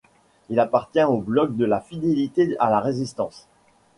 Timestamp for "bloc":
1.19-1.55